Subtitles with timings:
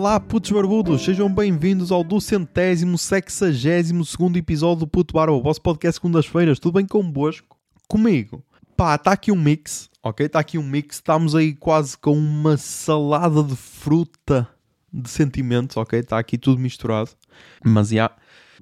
[0.00, 5.60] Olá, putos barbudos, sejam bem-vindos ao duzentésimo, sexagésimo segundo episódio do Puto Barba, o vosso
[5.60, 6.58] podcast segundas-feiras.
[6.58, 7.58] Tudo bem convosco?
[7.86, 8.42] Comigo?
[8.74, 10.24] Pá, está aqui um mix, ok?
[10.24, 10.96] Está aqui um mix.
[10.96, 14.48] Estamos aí quase com uma salada de fruta
[14.90, 16.00] de sentimentos, ok?
[16.00, 17.10] Está aqui tudo misturado.
[17.62, 17.94] Mas já.
[17.94, 18.16] Yeah.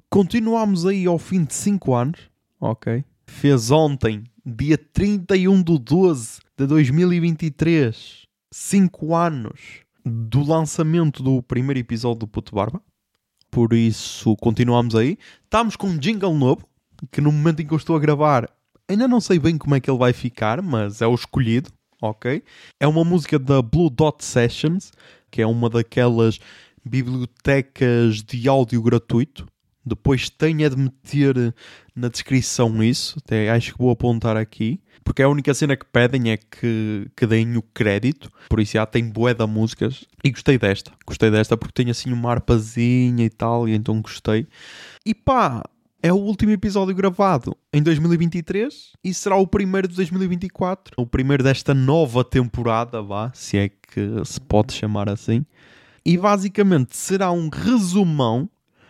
[0.09, 2.19] Continuamos aí ao fim de 5 anos,
[2.59, 3.05] ok?
[3.25, 12.19] Fez ontem, dia 31 de 12 de 2023, 5 anos do lançamento do primeiro episódio
[12.19, 12.81] do Puto Barba.
[13.51, 15.17] Por isso, continuamos aí.
[15.43, 16.67] Estamos com um jingle novo,
[17.11, 18.49] que no momento em que eu estou a gravar,
[18.87, 22.43] ainda não sei bem como é que ele vai ficar, mas é o escolhido, ok?
[22.79, 24.91] É uma música da Blue Dot Sessions,
[25.31, 26.39] que é uma daquelas
[26.83, 29.45] bibliotecas de áudio gratuito.
[29.89, 31.53] Depois tenho de meter
[31.95, 36.31] na descrição isso, até acho que vou apontar aqui porque a única cena que pedem
[36.31, 40.55] é que, que deem o crédito, por isso já tem bué de músicas, e gostei
[40.55, 44.47] desta, gostei desta porque tem assim uma arpazinha e tal, e então gostei.
[45.03, 45.63] E pá,
[46.03, 51.43] é o último episódio gravado em 2023 e será o primeiro de 2024, o primeiro
[51.43, 55.43] desta nova temporada, vá, se é que se pode chamar assim.
[56.05, 58.49] E basicamente será um resumão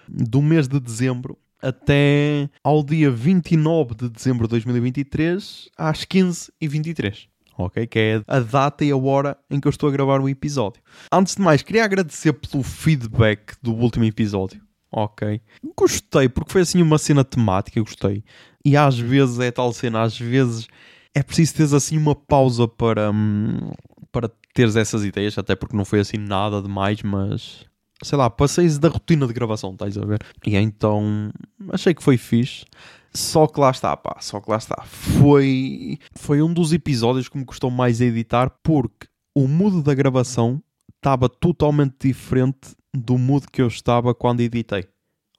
[0.09, 7.27] do mês de dezembro até ao dia 29 de dezembro de 2023, às 15h23.
[7.57, 7.85] Ok?
[7.88, 10.81] Que é a data e a hora em que eu estou a gravar o episódio.
[11.11, 14.61] Antes de mais, queria agradecer pelo feedback do último episódio.
[14.91, 15.41] Ok?
[15.77, 18.23] Gostei, porque foi assim uma cena temática, gostei.
[18.63, 20.67] E às vezes é tal cena, às vezes
[21.13, 23.71] é preciso teres assim uma pausa para, hum,
[24.11, 27.65] para teres essas ideias, até porque não foi assim nada demais, mas
[28.03, 30.20] sei lá, passei da rotina de gravação, estás a ver?
[30.45, 31.30] E então
[31.71, 32.65] achei que foi fixe.
[33.14, 34.83] Só que lá está, pá, só que lá está.
[34.83, 39.95] Foi, foi um dos episódios que me custou mais a editar porque o mood da
[39.95, 40.61] gravação
[40.95, 44.86] estava totalmente diferente do mood que eu estava quando editei.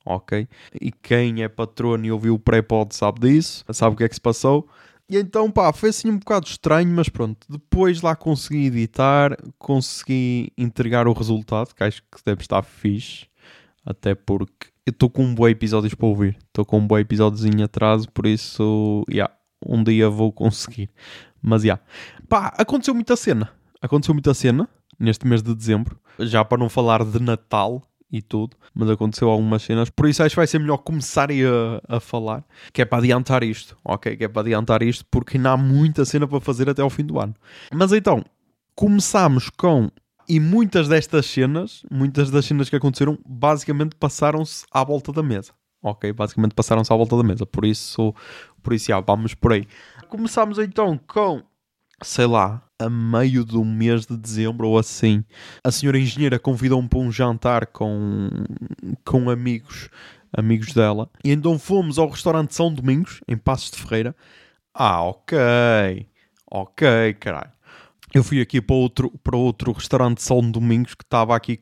[0.05, 0.49] Ok?
[0.81, 4.15] E quem é patrono e ouviu o pré-pod sabe disso, sabe o que é que
[4.15, 4.69] se passou.
[5.11, 7.45] E então, pá, foi assim um bocado estranho, mas pronto.
[7.51, 13.27] Depois lá consegui editar, consegui entregar o resultado, que acho que deve estar fixe.
[13.85, 16.39] Até porque eu estou com um bom episódios para ouvir.
[16.47, 19.35] Estou com um bom episódiozinho atraso, por isso, yeah,
[19.67, 20.89] um dia vou conseguir.
[21.43, 21.67] Mas, já.
[21.67, 21.83] Yeah.
[22.29, 23.51] Pá, aconteceu muita cena.
[23.83, 25.99] Aconteceu muita cena neste mês de dezembro.
[26.21, 30.35] Já para não falar de Natal, e tudo, mas aconteceu algumas cenas, por isso acho
[30.35, 34.17] que vai ser melhor começar a, a falar, que é para adiantar isto, ok?
[34.17, 37.05] Que é para adiantar isto, porque ainda há muita cena para fazer até ao fim
[37.05, 37.35] do ano.
[37.73, 38.25] Mas então,
[38.75, 39.91] começamos com.
[40.29, 45.53] E muitas destas cenas, muitas das cenas que aconteceram, basicamente passaram-se à volta da mesa.
[45.83, 46.13] Ok?
[46.13, 47.45] Basicamente passaram-se à volta da mesa.
[47.45, 48.15] Por isso,
[48.63, 49.67] por isso, já, vamos por aí.
[50.09, 51.43] Começamos então com
[52.03, 55.25] sei lá, a meio do mês de dezembro ou assim,
[55.63, 58.29] a senhora engenheira convidou-me para um jantar com,
[59.05, 59.89] com amigos,
[60.33, 61.11] amigos dela.
[61.25, 64.15] E então fomos ao restaurante São Domingos, em Passos de Ferreira.
[64.75, 65.39] Ah, ok.
[66.51, 67.53] Ok, caralho.
[68.13, 71.61] Eu fui aqui para outro, para outro restaurante São Domingos que estava aqui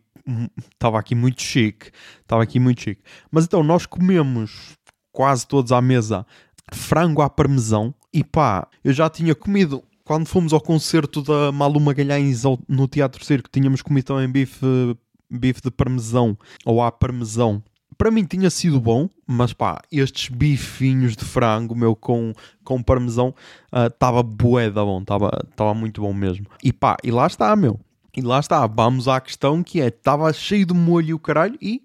[0.74, 1.90] estava aqui muito chique.
[2.20, 3.02] Estava aqui muito chique.
[3.30, 4.76] Mas então nós comemos
[5.12, 6.26] quase todos à mesa
[6.72, 7.94] frango à parmesão.
[8.12, 13.22] E pá, eu já tinha comido quando fomos ao concerto da Malu Magalhães no Teatro
[13.22, 14.96] Circo, tínhamos comido também bife,
[15.30, 17.62] bife de parmesão ou à parmesão.
[17.98, 22.32] Para mim tinha sido bom, mas pá, estes bifinhos de frango, meu, com,
[22.64, 23.34] com parmesão,
[23.70, 26.46] estava uh, bué da bom, estava muito bom mesmo.
[26.64, 27.78] E pá, e lá está, meu.
[28.16, 31.82] E lá está, vamos à questão que é, estava cheio de molho o caralho e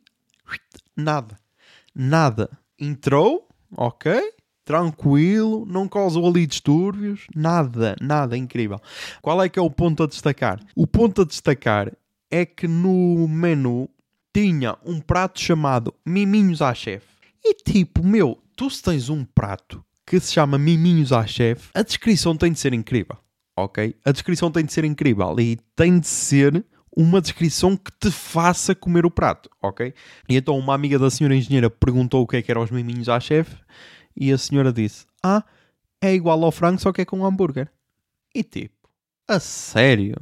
[0.95, 1.37] nada.
[1.93, 2.49] Nada.
[2.79, 4.31] Entrou, ok,
[4.65, 8.79] tranquilo, não causou ali distúrbios, nada, nada, incrível.
[9.21, 10.59] Qual é que é o ponto a destacar?
[10.75, 11.91] O ponto a destacar
[12.31, 13.89] é que no menu
[14.33, 17.05] tinha um prato chamado Miminhos à Chefe.
[17.43, 21.83] E tipo, meu, tu se tens um prato que se chama Miminhos à Chefe, a
[21.83, 23.17] descrição tem de ser incrível,
[23.55, 23.95] ok?
[24.03, 26.65] A descrição tem de ser incrível e tem de ser
[26.95, 29.93] uma descrição que te faça comer o prato, ok?
[30.29, 33.09] E então uma amiga da senhora engenheira perguntou o que é que eram os miminhos
[33.09, 33.55] à chefe
[34.15, 35.43] e a senhora disse: Ah,
[36.01, 37.69] é igual ao frango, só que é com hambúrguer.
[38.33, 38.89] E tipo,
[39.27, 40.15] a sério?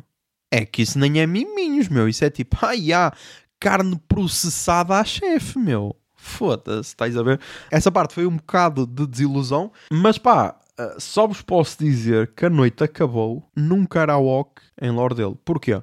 [0.51, 2.09] É que isso nem é miminhos, meu.
[2.09, 3.13] Isso é tipo, ai, ah,
[3.59, 5.95] carne processada à chefe, meu.
[6.13, 7.39] Foda-se, estás a ver?
[7.71, 12.45] Essa parte foi um bocado de desilusão, mas pá, eh, só vos posso dizer que
[12.45, 15.35] a noite acabou num karaoke em Lordelo.
[15.43, 15.81] Porquê?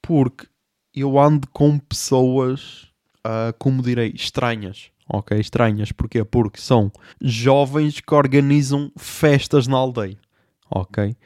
[0.00, 0.46] Porque
[0.94, 2.88] eu ando com pessoas,
[3.26, 5.38] uh, como direi, estranhas ok?
[5.38, 5.92] Estranhas.
[5.92, 6.24] Porquê?
[6.24, 6.90] Porque são
[7.20, 10.18] jovens que organizam festas na aldeia,
[10.70, 11.16] ok?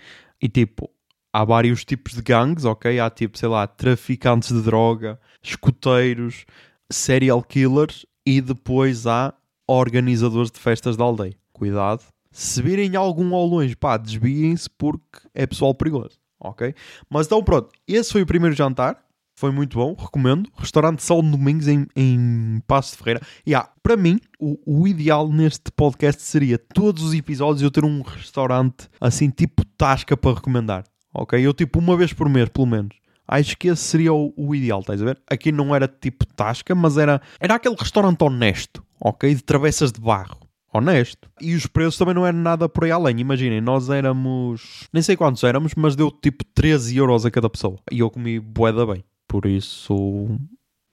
[0.40, 0.90] E tipo,
[1.32, 2.98] há vários tipos de gangues, ok?
[2.98, 6.44] Há tipo, sei lá, traficantes de droga, escuteiros,
[6.90, 9.34] serial killers e depois há
[9.66, 11.36] organizadores de festas da aldeia.
[11.52, 12.02] Cuidado.
[12.30, 16.74] Se virem algum ao longe, pá, desviem-se porque é pessoal perigoso, ok?
[17.10, 19.02] Mas então pronto, esse foi o primeiro jantar.
[19.38, 20.50] Foi muito bom, recomendo.
[20.56, 23.20] Restaurante de Domingos em, em Passo de Ferreira.
[23.46, 27.84] E yeah, para mim, o, o, ideal neste podcast seria todos os episódios eu ter
[27.84, 30.82] um restaurante assim, tipo Tasca para recomendar.
[31.14, 31.38] Ok?
[31.38, 32.96] Eu tipo uma vez por mês, pelo menos.
[33.28, 35.22] Acho que esse seria o, o, ideal, estás a ver?
[35.30, 39.32] Aqui não era tipo Tasca, mas era, era aquele restaurante honesto, ok?
[39.32, 40.40] De travessas de barro.
[40.74, 41.30] Honesto.
[41.40, 43.20] E os preços também não eram nada por aí além.
[43.20, 44.88] Imaginem, nós éramos.
[44.92, 47.78] Nem sei quantos éramos, mas deu tipo 13 euros a cada pessoa.
[47.88, 49.04] E eu comi boeda bem.
[49.28, 50.28] Por isso,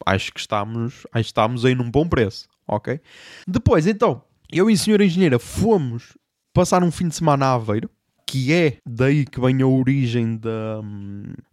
[0.06, 3.00] acho que estamos, acho que estamos aí num bom preço, ok?
[3.48, 4.22] Depois, então,
[4.52, 6.18] eu e a senhora engenheira fomos
[6.54, 7.90] passar um fim de semana a Aveiro,
[8.26, 10.82] que é daí que vem a origem da,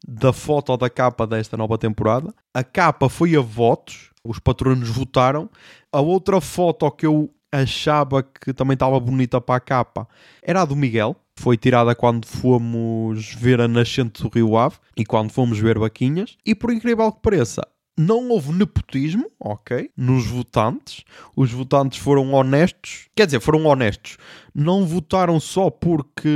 [0.06, 2.34] da foto da capa desta nova temporada.
[2.55, 5.49] A capa foi a votos, os patronos votaram.
[5.93, 10.08] A outra foto que eu achava que também estava bonita para a capa
[10.43, 15.05] era a do Miguel, foi tirada quando fomos ver a nascente do Rio Ave e
[15.05, 16.37] quando fomos ver Baquinhas.
[16.44, 21.05] E por incrível que pareça, não houve nepotismo, ok, nos votantes.
[21.37, 24.17] Os votantes foram honestos, quer dizer, foram honestos.
[24.55, 26.29] Não votaram só porque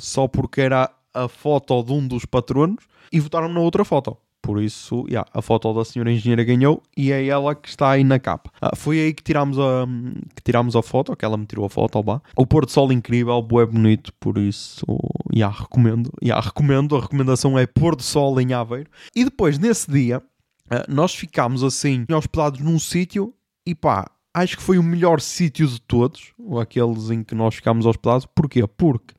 [0.00, 4.16] só porque era a foto de um dos patronos e votaram na outra foto.
[4.42, 8.02] Por isso, yeah, a foto da senhora engenheira ganhou e é ela que está aí
[8.02, 8.50] na capa.
[8.60, 9.86] Ah, foi aí que tirámos a,
[10.34, 12.22] que tirámos a foto, que ela me tirou a foto lá.
[12.34, 14.84] O pôr do sol incrível, bué bonito, por isso,
[15.34, 16.10] yeah, recomendo.
[16.22, 18.90] Yeah, recomendo, a recomendação é pôr do sol em Aveiro.
[19.14, 20.22] E depois, nesse dia,
[20.70, 23.34] ah, nós ficámos assim, hospedados num sítio
[23.66, 27.86] e pá, acho que foi o melhor sítio de todos, aqueles em que nós ficámos
[27.86, 28.26] hospedados.
[28.26, 28.66] Porquê?
[28.66, 29.14] Porque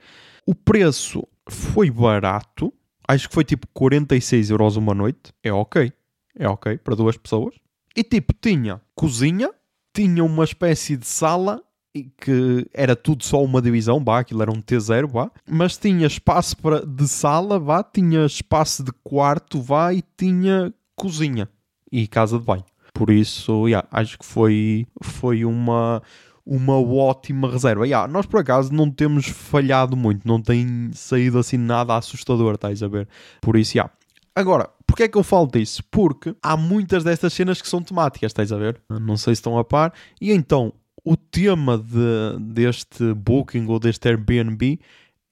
[0.47, 2.73] o preço foi barato,
[3.13, 5.33] acho que foi tipo 46 euros uma noite.
[5.43, 5.91] É ok.
[6.37, 7.55] É ok para duas pessoas.
[7.95, 9.51] E tipo, tinha cozinha,
[9.93, 11.61] tinha uma espécie de sala
[11.93, 16.55] que era tudo só uma divisão, vá, aquilo era um T0, vá, mas tinha espaço
[16.55, 21.49] para, de sala, vá, tinha espaço de quarto, vá, e tinha cozinha
[21.91, 22.63] e casa de banho.
[22.93, 26.01] Por isso, yeah, acho que foi, foi uma,
[26.45, 27.85] uma ótima reserva.
[27.85, 32.81] Yeah, nós por acaso não temos falhado muito, não tem saído assim nada assustador, estás
[32.81, 33.07] a ver?
[33.41, 33.91] Por isso, yeah.
[34.35, 35.83] Agora, porquê é que eu falo disso?
[35.91, 38.81] Porque há muitas destas cenas que são temáticas, estás a ver?
[38.89, 39.93] Não sei se estão a par.
[40.19, 40.73] E então,
[41.03, 44.79] o tema de, deste Booking ou deste Airbnb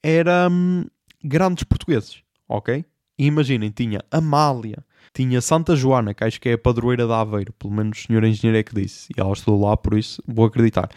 [0.02, 0.84] era hum,
[1.22, 2.84] grandes portugueses, ok?
[3.18, 7.52] E imaginem, tinha Amália, tinha Santa Joana, que acho que é a padroeira da Aveiro,
[7.54, 10.44] pelo menos o senhor engenheiro é que disse, e ela estudou lá, por isso vou
[10.44, 10.88] acreditar.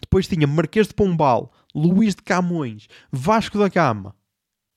[0.00, 4.14] Depois tinha Marquês de Pombal, Luís de Camões, Vasco da Gama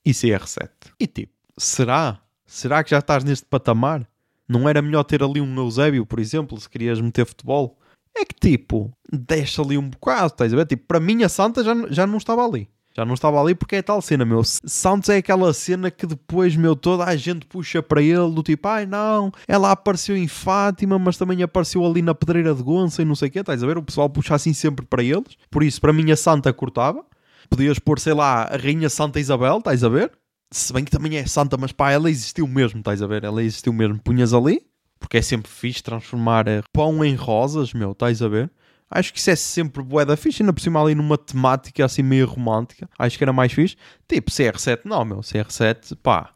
[0.04, 0.70] e CR7.
[0.98, 2.20] E tipo, será?
[2.46, 4.08] Será que já estás neste patamar?
[4.48, 7.78] Não era melhor ter ali um Eusébio, por exemplo, se querias meter futebol?
[8.16, 10.66] É que tipo, deixa ali um bocado, estás a ver?
[10.66, 12.68] Tipo, para mim a Santa já, já não estava ali.
[12.96, 14.42] Já não estava ali porque é tal cena, meu.
[14.42, 18.66] Santos é aquela cena que depois, meu, toda a gente puxa para ele, do tipo,
[18.66, 23.04] ai não, ela apareceu em Fátima, mas também apareceu ali na Pedreira de Gonça e
[23.04, 23.76] não sei o quê, estás a ver?
[23.76, 25.36] O pessoal puxa assim sempre para eles.
[25.50, 27.04] Por isso, para mim, a Santa cortava.
[27.50, 30.10] Podias pôr, sei lá, a Rainha Santa Isabel, estás a ver?
[30.50, 33.24] Se bem que também é santa, mas pá, ela existiu mesmo, estás a ver?
[33.24, 33.98] Ela existiu mesmo.
[33.98, 34.62] Punhas ali,
[34.98, 38.50] porque é sempre fixe transformar eh, pão em rosas, meu, estás a ver?
[38.90, 42.02] Acho que isso é sempre bué da fixe, ainda por cima ali numa temática assim
[42.02, 42.88] meio romântica.
[42.98, 43.76] Acho que era mais fixe.
[44.08, 45.18] Tipo, CR7 não, meu.
[45.18, 46.30] CR7, pá,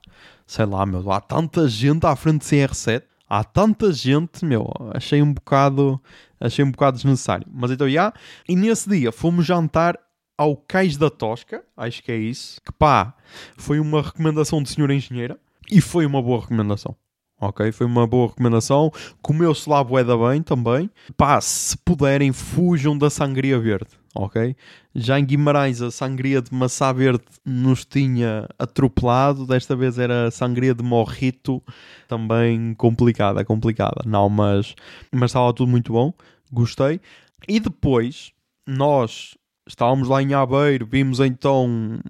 [0.47, 1.11] sei lá, meu.
[1.13, 3.03] Há tanta gente à frente de CR7.
[3.29, 4.69] Há tanta gente, meu.
[4.93, 6.01] Achei um bocado,
[6.41, 7.47] achei um bocado desnecessário.
[7.49, 7.93] Mas então, já.
[7.93, 8.17] Yeah.
[8.49, 9.97] E nesse dia fomos jantar
[10.37, 11.63] ao Cais da Tosca.
[11.77, 12.61] Acho que é isso.
[12.63, 13.15] Que pá,
[13.57, 15.39] foi uma recomendação de senhora engenheira.
[15.71, 16.97] E foi uma boa recomendação
[17.41, 17.73] ok?
[17.73, 18.93] Foi uma boa recomendação.
[19.23, 20.91] Comeu-se lá bué bem também.
[21.17, 24.55] Pá, se puderem, fujam da sangria verde, ok?
[24.95, 29.47] Já em Guimarães a sangria de maçã verde nos tinha atropelado.
[29.47, 31.63] Desta vez era a sangria de morrito,
[32.07, 34.03] também complicada, complicada.
[34.05, 34.75] Não, mas,
[35.11, 36.13] mas estava tudo muito bom.
[36.53, 37.01] Gostei.
[37.49, 38.33] E depois,
[38.67, 42.01] nós estávamos lá em Aveiro, vimos então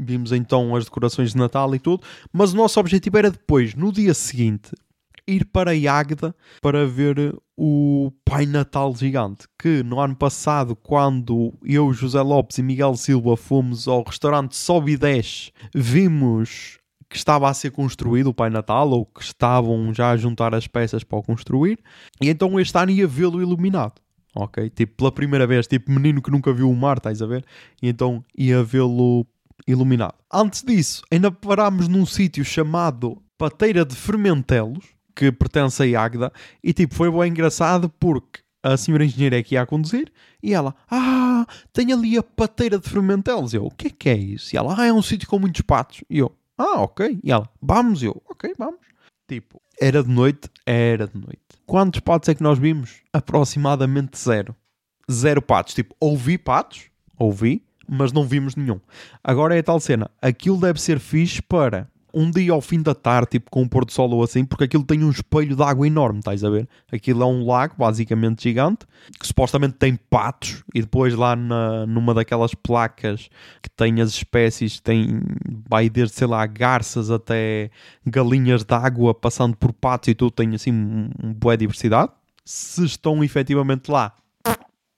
[0.00, 2.02] vimos então as decorações de Natal e tudo,
[2.32, 4.70] mas o nosso objetivo era depois, no dia seguinte,
[5.26, 11.92] ir para Águeda para ver o Pai Natal Gigante, que no ano passado, quando eu,
[11.92, 16.78] José Lopes e Miguel Silva fomos ao restaurante Sobe 10, vimos
[17.08, 20.68] que estava a ser construído o Pai Natal, ou que estavam já a juntar as
[20.68, 21.78] peças para o construir,
[22.22, 24.00] e então este ano ia vê-lo iluminado.
[24.34, 24.70] Ok?
[24.70, 27.44] Tipo, pela primeira vez, tipo menino que nunca viu o mar, estás a ver?
[27.82, 29.26] E então ia vê-lo
[29.66, 30.14] iluminado.
[30.32, 36.72] Antes disso, ainda parámos num sítio chamado Pateira de Fermentelos, que pertence a Águeda, e
[36.72, 40.12] tipo, foi bem engraçado porque a senhora engenheira é que ia a conduzir
[40.42, 43.54] e ela, ah, tem ali a pateira de fermentelos.
[43.54, 44.54] Eu, o que é que é isso?
[44.54, 46.02] E ela, ah, é um sítio com muitos patos.
[46.08, 47.18] E eu, ah, ok.
[47.22, 48.02] E ela, vamos.
[48.02, 48.80] E eu, ok, vamos.
[49.28, 50.50] Tipo, era de noite?
[50.66, 51.40] Era de noite.
[51.66, 53.00] Quantos patos é que nós vimos?
[53.12, 54.54] Aproximadamente zero.
[55.10, 55.74] Zero patos.
[55.74, 58.78] Tipo, ouvi patos, ouvi, mas não vimos nenhum.
[59.22, 60.08] Agora é a tal cena.
[60.22, 63.84] Aquilo deve ser fixe para um dia ao fim da tarde, tipo com um pôr
[63.84, 66.68] do sol ou assim, porque aquilo tem um espelho de água enorme, estás a ver?
[66.92, 68.86] Aquilo é um lago basicamente gigante,
[69.18, 73.28] que supostamente tem patos, e depois lá na, numa daquelas placas
[73.62, 75.20] que tem as espécies, tem,
[75.68, 77.70] vai desde, sei lá, garças até
[78.04, 82.10] galinhas de água, passando por patos e tudo, tem assim um, um boa diversidade.
[82.44, 84.14] Se estão efetivamente lá,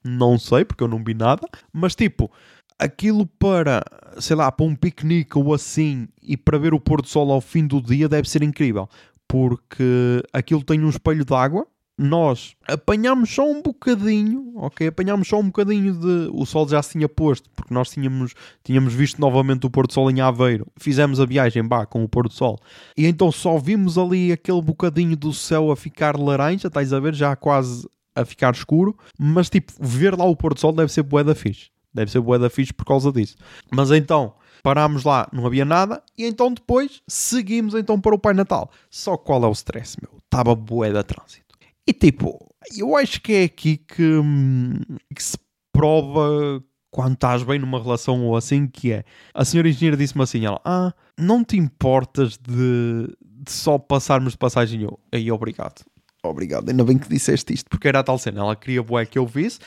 [0.04, 2.30] não sei, porque eu não vi nada, mas tipo,
[2.78, 3.82] aquilo para,
[4.18, 7.40] sei lá, para um piquenique ou assim e para ver o pôr do sol ao
[7.40, 8.88] fim do dia deve ser incrível,
[9.28, 11.66] porque aquilo tem um espelho de água.
[11.98, 14.88] Nós apanhámos só um bocadinho, ok?
[14.88, 16.30] Apanhámos só um bocadinho de.
[16.32, 18.32] O sol já se tinha posto, porque nós tínhamos,
[18.64, 20.66] tínhamos visto novamente o pôr do sol em Aveiro.
[20.78, 22.58] Fizemos a viagem, bah, com o pôr do sol.
[22.96, 27.14] E então só vimos ali aquele bocadinho do céu a ficar laranja, estás a ver?
[27.14, 27.86] Já quase
[28.16, 28.96] a ficar escuro.
[29.18, 31.71] Mas tipo, ver lá o pôr do sol deve ser bué da fixe.
[31.94, 33.36] Deve ser bué da fixe por causa disso.
[33.70, 38.34] Mas então, parámos lá, não havia nada, e então depois seguimos então para o Pai
[38.34, 38.70] Natal.
[38.90, 40.18] Só qual é o stress, meu?
[40.24, 41.42] Estava bué da trânsito.
[41.86, 42.38] E tipo,
[42.76, 44.80] eu acho que é aqui que, hum,
[45.14, 45.36] que se
[45.72, 50.44] prova quando estás bem numa relação ou assim, que é, a senhora engenheira disse-me assim,
[50.44, 54.82] ela, ah, não te importas de, de só passarmos de passagem?
[54.82, 55.82] Eu, aí, obrigado.
[56.22, 59.18] Obrigado, ainda bem que disseste isto, porque era a tal cena, ela queria bué que
[59.18, 59.58] eu visse,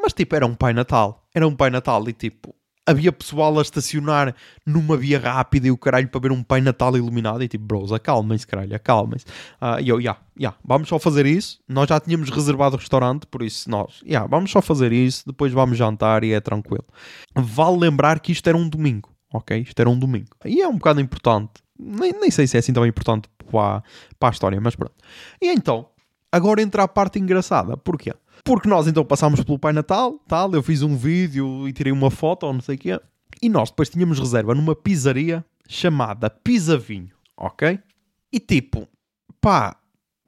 [0.00, 1.24] mas tipo, era um Pai Natal.
[1.34, 2.54] Era um Pai Natal e tipo,
[2.86, 6.96] havia pessoal a estacionar numa via rápida e o caralho para ver um Pai Natal
[6.96, 9.26] iluminado e tipo, bros, acalmem-se, caralho, acalmem-se.
[9.60, 11.58] Uh, e eu, yeah, yeah, vamos só fazer isso.
[11.68, 15.52] Nós já tínhamos reservado o restaurante, por isso nós, yeah, vamos só fazer isso, depois
[15.52, 16.84] vamos jantar e é tranquilo.
[17.34, 19.58] Vale lembrar que isto era um domingo, ok?
[19.60, 20.30] Isto era um domingo.
[20.44, 21.54] E é um bocado importante.
[21.78, 23.82] Nem, nem sei se é assim tão importante para,
[24.18, 24.94] para a história, mas pronto.
[25.42, 25.88] E então,
[26.30, 27.76] agora entra a parte engraçada.
[27.76, 28.14] Porquê?
[28.46, 32.12] Porque nós então passámos pelo Pai Natal, tal, eu fiz um vídeo e tirei uma
[32.12, 33.00] foto ou não sei o quê.
[33.42, 37.76] E nós depois tínhamos reserva numa pizzaria chamada Pizza Vinho, ok?
[38.32, 38.86] E tipo,
[39.40, 39.76] pá,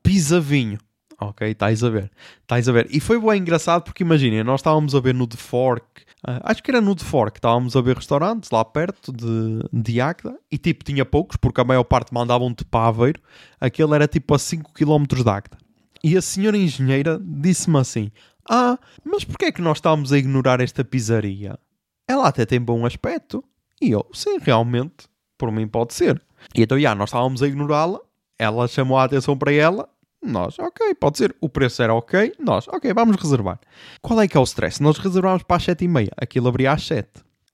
[0.03, 0.79] Pizza Vinho.
[1.21, 2.11] Ok, estás a ver.
[2.41, 2.89] Estás a ver.
[2.91, 6.61] E foi bem engraçado porque imaginem, nós estávamos a ver no The Fork, uh, acho
[6.61, 10.59] que era no The Fork, estávamos a ver restaurantes lá perto de, de Agda e
[10.59, 13.21] tipo tinha poucos, porque a maior parte mandavam-te para Aveiro.
[13.61, 15.58] Aquele era tipo a 5 km de Agda.
[16.03, 18.11] E a senhora engenheira disse-me assim:
[18.49, 21.59] Ah, mas porquê é que nós estamos a ignorar esta pizzaria?
[22.07, 23.45] Ela até tem bom aspecto.
[23.81, 26.21] E eu, sim, realmente, por mim pode ser.
[26.55, 28.01] E então, já, nós estávamos a ignorá-la,
[28.39, 29.89] ela chamou a atenção para ela,
[30.23, 31.35] nós, ok, pode ser.
[31.41, 33.61] O preço era ok, nós, ok, vamos reservar.
[34.03, 34.83] Qual é que é o stress?
[34.83, 37.09] Nós reservámos para as 7 e meia, aquilo abria às 7.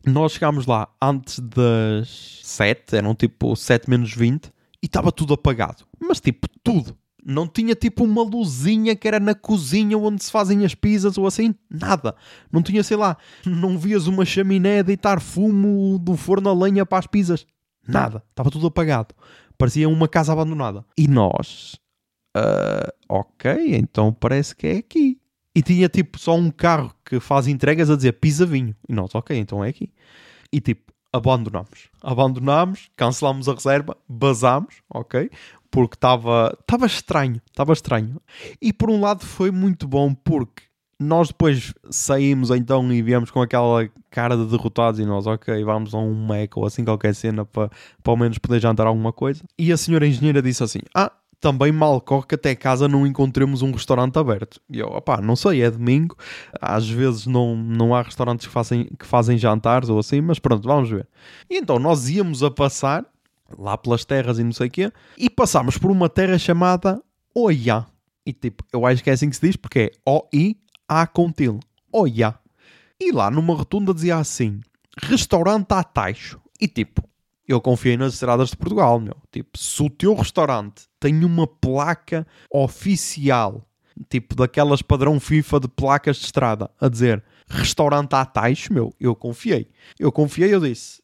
[0.06, 4.46] Nós chegámos lá antes das 7, eram tipo 7 menos 20,
[4.82, 5.84] e estava tudo apagado.
[6.00, 6.96] Mas tipo, tudo.
[7.24, 11.26] Não tinha tipo uma luzinha que era na cozinha onde se fazem as pizzas ou
[11.26, 11.54] assim.
[11.70, 12.14] Nada.
[12.52, 13.16] Não tinha, sei lá,
[13.46, 17.46] não vias uma chaminé deitar fumo do forno a lenha para as pizzas.
[17.86, 18.22] Nada.
[18.30, 19.14] Estava tudo apagado.
[19.56, 20.84] Parecia uma casa abandonada.
[20.98, 21.76] E nós.
[22.36, 25.18] Uh, ok, então parece que é aqui.
[25.54, 28.74] E tinha tipo só um carro que faz entregas a dizer pizza vinho.
[28.88, 29.90] E nós, ok, então é aqui.
[30.52, 31.88] E tipo, abandonamos.
[32.02, 35.30] Abandonamos, cancelámos a reserva, basámos, ok?
[35.74, 38.22] Porque estava estava estranho, estava estranho.
[38.62, 40.62] E por um lado foi muito bom porque
[41.00, 45.92] nós depois saímos então e viemos com aquela cara de derrotados e nós, ok, vamos
[45.92, 47.68] a um Mac ou assim qualquer cena para
[48.04, 49.42] ao menos poder jantar alguma coisa.
[49.58, 53.60] E a senhora engenheira disse assim: Ah, também mal corre que até casa não encontremos
[53.60, 54.60] um restaurante aberto.
[54.70, 56.16] E eu, opá, não sei, é domingo,
[56.60, 60.68] às vezes não, não há restaurantes que fazem, que fazem jantares ou assim, mas pronto,
[60.68, 61.08] vamos ver.
[61.50, 63.04] E então nós íamos a passar
[63.58, 67.02] lá pelas terras e não sei o quê, e passámos por uma terra chamada
[67.34, 67.86] Oia.
[68.26, 71.60] E tipo, eu acho que é assim que se diz, porque é O-I-A com til.
[71.92, 72.34] Oia.
[73.00, 74.60] E lá numa rotunda dizia assim,
[75.02, 76.40] restaurante a taixo.
[76.60, 77.02] E tipo,
[77.46, 79.16] eu confiei nas estradas de Portugal, meu.
[79.30, 83.68] Tipo, se o teu restaurante tem uma placa oficial,
[84.08, 89.14] tipo daquelas padrão FIFA de placas de estrada, a dizer restaurante a taixo, meu, eu
[89.14, 89.68] confiei.
[89.98, 91.02] Eu confiei, eu disse,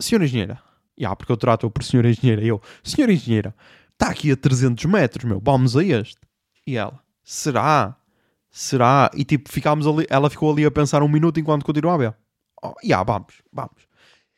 [0.00, 0.62] senhora engenheira,
[1.00, 2.42] Yeah, porque eu trato-o por senhora engenheira.
[2.42, 3.54] E eu, senhora engenheira,
[3.92, 6.18] está aqui a 300 metros, meu, vamos a este.
[6.66, 7.96] E ela, será?
[8.50, 9.10] Será?
[9.14, 12.16] E tipo, ficámos ali, ela ficou ali a pensar um minuto enquanto continuava.
[12.62, 13.88] Oh, yeah, vamos, vamos.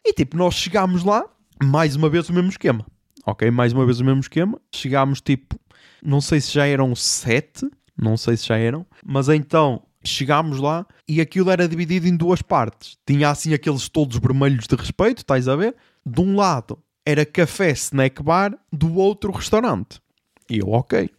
[0.05, 1.25] E tipo, nós chegámos lá,
[1.63, 2.87] mais uma vez o mesmo esquema.
[3.27, 3.51] Ok?
[3.51, 4.61] Mais uma vez o mesmo esquema.
[4.73, 5.59] Chegámos tipo,
[6.03, 10.85] não sei se já eram sete, não sei se já eram, mas então chegámos lá
[11.09, 12.97] e aquilo era dividido em duas partes.
[13.07, 15.77] Tinha assim aqueles todos vermelhos de respeito, estás a ver?
[16.05, 20.01] De um lado era café, snack bar, do outro restaurante.
[20.49, 21.11] E eu, ok.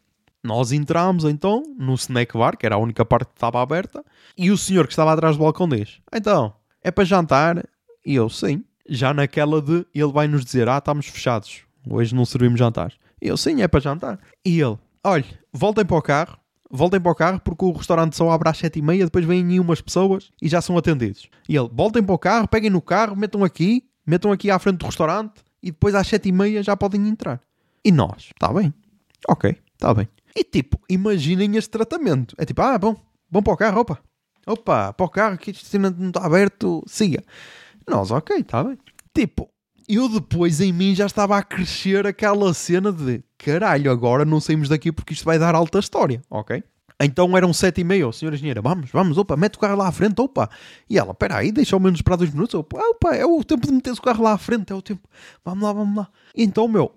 [0.44, 4.04] Nós entramos então no snack bar, que era a única parte que estava aberta,
[4.38, 7.66] e o senhor que estava atrás do balcão diz: Então, é para jantar?
[8.06, 8.64] E eu, sim.
[8.88, 12.94] Já naquela de ele vai nos dizer: Ah, estamos fechados, hoje não servimos jantar.
[13.22, 14.20] E eu, sim, é para jantar.
[14.44, 16.38] E ele: Olha, voltem para o carro,
[16.70, 19.60] voltem para o carro porque o restaurante só abre às sete e meia, depois vêm
[19.62, 21.30] umas pessoas e já são atendidos.
[21.48, 24.78] E ele: Voltem para o carro, peguem no carro, metam aqui, metam aqui à frente
[24.78, 27.42] do restaurante e depois às sete e meia já podem entrar.
[27.84, 28.74] E nós: Está bem,
[29.28, 30.08] ok, está bem.
[30.36, 32.36] E tipo, imaginem este tratamento.
[32.38, 32.96] É tipo, ah, bom,
[33.30, 34.00] bom para o carro, opa.
[34.46, 37.24] Opa, para o carro, que este não está aberto, siga.
[37.88, 38.78] Nós, ok, está bem.
[39.14, 39.50] Tipo,
[39.88, 44.70] eu depois em mim já estava a crescer aquela cena de caralho, agora não saímos
[44.70, 46.64] daqui porque isto vai dar alta história, ok?
[47.06, 49.92] Então eram sete e meia, senhora engenheira, vamos, vamos, opa, mete o carro lá à
[49.92, 50.50] frente, opa.
[50.90, 53.66] E ela, espera aí, deixa ao menos para dois minutos, opa, opa, é o tempo
[53.68, 55.08] de meter o carro lá à frente, é o tempo,
[55.44, 56.10] vamos lá, vamos lá.
[56.36, 56.94] Então, meu,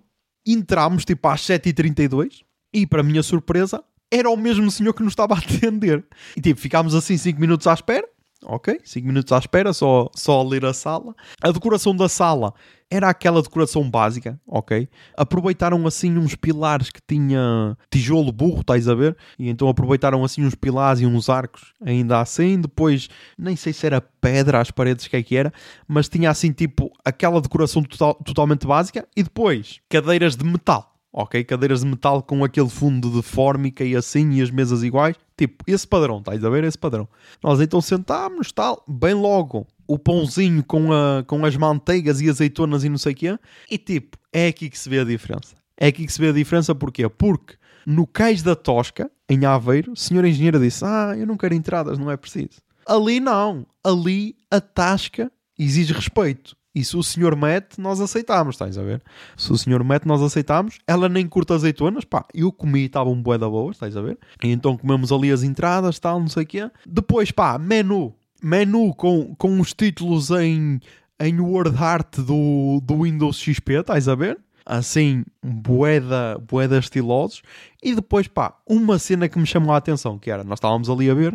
[0.46, 5.34] entramos tipo às 7h32 e, para minha surpresa, era o mesmo senhor que nos estava
[5.34, 6.04] a atender.
[6.36, 8.08] E tipo, ficámos assim 5 minutos à espera.
[8.48, 11.14] Ok, 5 minutos à espera, só, só a ler a sala.
[11.42, 12.54] A decoração da sala
[12.88, 14.88] era aquela decoração básica, ok?
[15.16, 19.16] Aproveitaram assim uns pilares que tinha tijolo burro, estás a ver?
[19.36, 22.60] E então aproveitaram assim uns pilares e uns arcos, ainda assim.
[22.60, 25.52] Depois, nem sei se era pedra às paredes, que é que era,
[25.88, 29.08] mas tinha assim tipo aquela decoração total, totalmente básica.
[29.16, 31.42] E depois, cadeiras de metal ok?
[31.44, 35.16] Cadeiras de metal com aquele fundo de fórmica e assim, e as mesas iguais.
[35.34, 36.62] Tipo, esse padrão, estás a ver?
[36.62, 37.08] Esse padrão.
[37.42, 42.84] Nós então sentámos, tal, bem logo, o pãozinho com, a, com as manteigas e azeitonas
[42.84, 43.38] e não sei o quê.
[43.70, 45.56] E tipo, é aqui que se vê a diferença.
[45.78, 47.08] É aqui que se vê a diferença porquê?
[47.08, 47.54] Porque
[47.86, 51.98] no cais da Tosca, em Aveiro, o senhor engenheiro disse, ah, eu não quero entradas,
[51.98, 52.60] não é preciso.
[52.86, 53.66] Ali não.
[53.82, 56.54] Ali a tasca exige respeito.
[56.76, 59.02] E se o senhor mete, nós aceitamos, estás a ver?
[59.34, 60.78] Se o senhor mete, nós aceitamos.
[60.86, 64.18] Ela nem curta azeitonas, pá, eu comi estava um bué da boa, estás a ver?
[64.44, 66.70] E então comemos ali as entradas, tal, não sei o quê.
[66.86, 68.14] Depois, pá, menu.
[68.42, 70.78] Menu com, com os títulos em,
[71.18, 74.38] em word art do, do Windows XP, estás a ver?
[74.66, 77.40] Assim, boeda, boeda estilosos.
[77.82, 81.08] E depois, pá, uma cena que me chamou a atenção, que era, nós estávamos ali
[81.08, 81.34] a ver,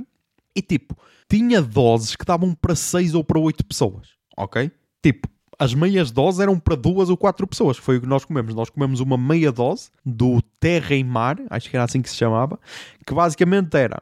[0.55, 0.95] e tipo,
[1.27, 4.69] tinha doses que davam para 6 ou para 8 pessoas, ok?
[5.01, 7.77] Tipo, as meias doses eram para duas ou quatro pessoas.
[7.77, 8.55] Foi o que nós comemos.
[8.55, 12.15] Nós comemos uma meia dose do Terra e Mar, acho que era assim que se
[12.15, 12.59] chamava,
[13.05, 14.01] que basicamente era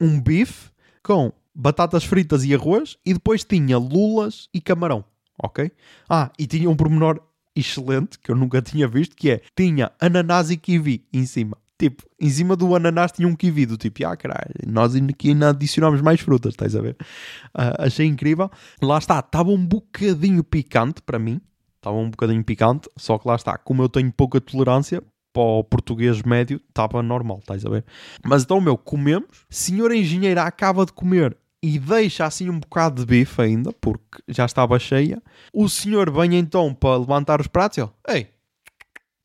[0.00, 0.70] um bife
[1.02, 5.04] com batatas fritas e arroz e depois tinha lulas e camarão.
[5.42, 5.70] Ok?
[6.08, 7.20] Ah, e tinha um pormenor
[7.56, 11.56] excelente que eu nunca tinha visto, que é tinha ananás e kiwi em cima.
[11.80, 15.48] Tipo, em cima do ananás tinha um kiwi do tipo, ah caralho, nós aqui ainda
[15.48, 16.94] adicionamos mais frutas, estás a ver?
[17.54, 18.50] Uh, achei incrível.
[18.82, 21.40] Lá está, estava um bocadinho picante para mim,
[21.76, 25.64] estava um bocadinho picante, só que lá está, como eu tenho pouca tolerância, para o
[25.64, 27.84] português médio estava normal, estás a ver?
[28.22, 29.46] Mas então, meu, comemos.
[29.48, 34.44] Senhora engenheira acaba de comer e deixa assim um bocado de bife ainda, porque já
[34.44, 35.22] estava cheia.
[35.50, 38.28] O senhor vem então para levantar os pratos e ele, ei,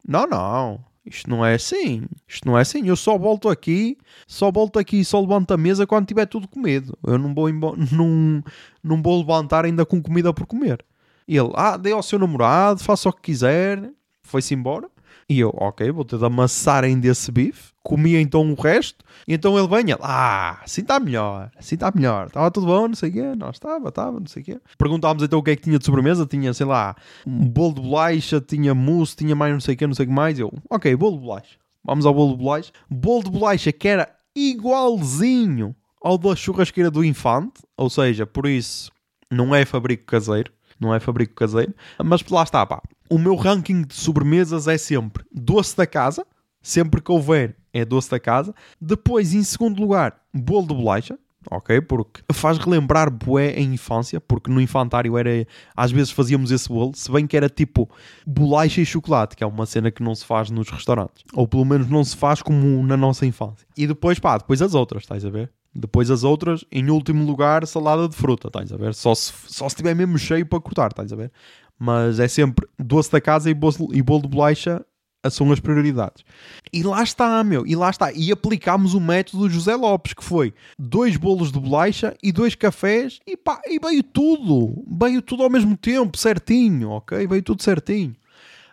[0.08, 2.04] não, não, isto não é assim.
[2.28, 2.88] Isto não é assim.
[2.88, 6.48] Eu só volto aqui, só volto aqui e só levanto a mesa quando tiver tudo
[6.48, 6.98] comido.
[7.06, 7.50] Eu não vou,
[7.92, 8.44] não,
[8.84, 10.84] não vou levantar ainda com comida por comer.
[11.28, 13.92] E ele, ah, dê ao seu namorado, faça o que quiser.
[14.24, 14.90] Foi-se embora.
[15.30, 17.75] E eu, ok, vou ter de amassarem desse bife.
[17.86, 19.06] Comi então o resto.
[19.28, 22.28] E então ele vem, ah, assim está melhor, assim está melhor.
[22.28, 23.36] Estava tudo bom, não sei o quê.
[23.36, 24.60] Não, estava, estava, não sei o quê.
[24.78, 26.26] Perguntámos então o que é que tinha de sobremesa.
[26.26, 26.96] Tinha, sei lá,
[27.28, 30.10] um bolo de bolacha, tinha mousse, tinha mais não sei o quê, não sei o
[30.10, 30.40] que mais.
[30.40, 31.58] Eu, ok, bolo de bolacha.
[31.84, 32.72] Vamos ao bolo de bolacha.
[32.90, 37.62] Bolo de bolacha que era igualzinho ao da churrasqueira do Infante.
[37.78, 38.92] Ou seja, por isso,
[39.32, 40.52] não é fabrico caseiro.
[40.80, 41.74] Não é fabrico caseiro.
[42.04, 46.26] Mas lá está, pá o meu ranking de sobremesas é sempre doce da casa,
[46.62, 48.56] sempre que houver é doce da casa.
[48.80, 51.20] Depois, em segundo lugar, bolo de bolacha,
[51.52, 51.82] ok?
[51.82, 56.94] Porque faz relembrar bué a infância, porque no infantário era, às vezes fazíamos esse bolo,
[56.96, 57.90] se bem que era tipo
[58.26, 61.24] bolacha e chocolate, que é uma cena que não se faz nos restaurantes.
[61.34, 63.68] Ou pelo menos não se faz como na nossa infância.
[63.78, 65.52] E depois, pá, depois as outras, estás a ver?
[65.78, 68.94] Depois as outras, em último lugar, salada de fruta, estás a ver?
[68.94, 71.32] Só se, só se estiver mesmo cheio para cortar, estás a ver?
[71.78, 74.86] mas é sempre doce da casa e bolo, e bolo de bolacha
[75.30, 76.24] são as prioridades.
[76.72, 78.12] E lá está, meu, e lá está.
[78.12, 83.20] E aplicámos o método José Lopes, que foi dois bolos de bolacha e dois cafés,
[83.26, 84.84] e pá, e veio tudo.
[84.88, 87.26] Veio tudo ao mesmo tempo, certinho, ok?
[87.28, 88.16] Veio tudo certinho.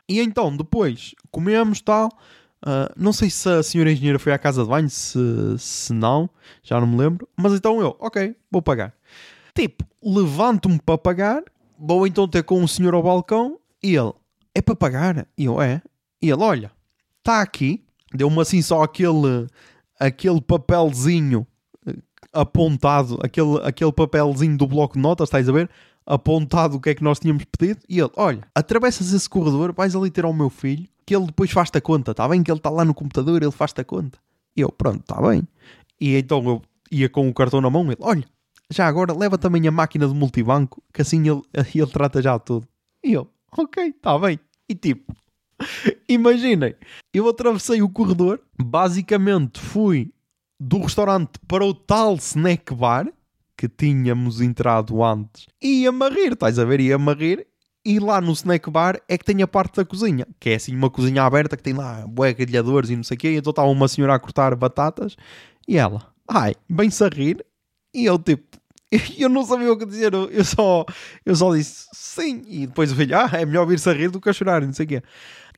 [0.09, 2.09] E então, depois, comemos tal.
[2.65, 5.19] Uh, não sei se a senhora engenheira foi à casa de banho, se,
[5.59, 6.31] se não,
[6.63, 7.29] já não me lembro.
[7.37, 8.95] Mas então eu, ok, vou pagar.
[9.55, 11.43] Tipo, levanto-me para pagar,
[11.79, 14.13] vou então ter com o senhor ao balcão e ele,
[14.55, 15.27] é para pagar?
[15.37, 15.83] E eu, é.
[16.23, 16.71] E ele, olha,
[17.19, 19.49] está aqui, deu-me assim só aquele,
[19.99, 21.47] aquele papelzinho
[21.87, 21.97] eh,
[22.33, 25.69] apontado, aquele, aquele papelzinho do bloco de notas, estás a ver?
[26.07, 27.81] Apontado o que é que nós tínhamos pedido.
[27.89, 31.51] E ele, olha, atravessas esse corredor, vais ali ter ao meu filho, que ele depois
[31.51, 32.43] faz-te a conta, está bem?
[32.43, 34.19] Que ele está lá no computador, ele faz-te a conta.
[34.57, 35.43] E eu, pronto, está bem.
[36.01, 38.25] E então eu ia com o cartão na mão, ele, olha,
[38.71, 41.43] já agora leva também a máquina do multibanco, que assim ele,
[41.75, 42.67] ele trata já tudo.
[43.03, 44.39] E eu, ok, está bem.
[44.69, 45.13] E tipo,
[46.09, 46.75] imaginem,
[47.13, 50.13] eu atravessei o corredor, basicamente fui
[50.59, 53.13] do restaurante para o tal snack bar
[53.57, 56.81] que tínhamos entrado antes e ia-me a rir, estás a ver?
[56.81, 57.47] Ia-me a rir
[57.85, 60.75] e lá no snack bar é que tem a parte da cozinha, que é assim
[60.75, 63.35] uma cozinha aberta que tem lá bué grelhadores e não sei o quê.
[63.37, 65.17] Então estava uma senhora a cortar batatas
[65.67, 67.45] e ela, ai, bem-se a rir.
[67.95, 68.57] E eu tipo,
[69.19, 70.85] eu não sabia o que dizer, eu só,
[71.27, 72.43] eu só disse sim.
[72.47, 74.73] E depois o filho, ah, é melhor vir-se a rir do que a chorar, não
[74.73, 75.03] sei o quê.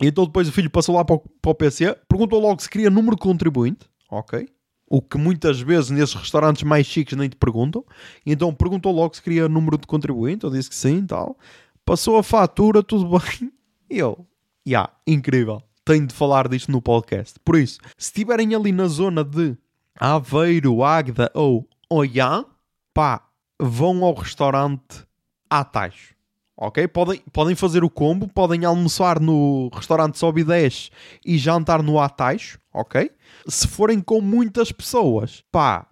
[0.00, 2.68] E então depois o filho passou lá para o, para o PC, perguntou logo se
[2.68, 4.48] queria número de contribuinte, ok?
[4.86, 7.84] O que muitas vezes nesses restaurantes mais chiques nem te perguntam.
[8.24, 11.38] E então perguntou logo se queria número de contribuinte, eu disse que sim tal.
[11.84, 13.52] Passou a fatura, tudo bem.
[13.90, 14.26] E eu,
[14.66, 15.62] já, yeah, incrível.
[15.84, 17.38] Tenho de falar disto no podcast.
[17.44, 19.56] Por isso, se estiverem ali na zona de
[19.98, 22.46] Aveiro, Águeda ou Oiã,
[22.94, 23.28] pá,
[23.60, 25.06] vão ao restaurante
[25.48, 26.13] Ataixo.
[26.56, 26.86] Ok?
[26.88, 30.90] Podem, podem fazer o combo, podem almoçar no restaurante Sobe 10
[31.24, 33.10] e jantar no Ataixo, ok?
[33.48, 35.86] Se forem com muitas pessoas, pá,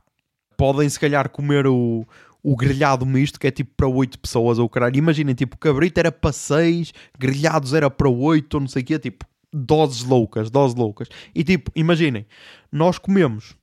[0.56, 2.06] podem se calhar comer o,
[2.42, 4.96] o grelhado misto, que é tipo para 8 pessoas ou caralho.
[4.96, 8.98] Imaginem, tipo, cabrito era para 6, grelhados era para 8 ou não sei o quê,
[8.98, 11.08] tipo, doses loucas, doses loucas.
[11.34, 12.26] E tipo, imaginem,
[12.70, 13.56] nós comemos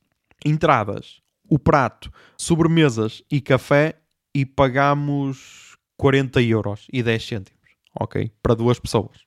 [0.44, 3.96] entradas o prato, sobremesas e café
[4.34, 5.69] e pagamos
[6.00, 7.60] 40 euros e 10 cêntimos,
[7.94, 8.32] ok?
[8.42, 9.18] Para duas pessoas.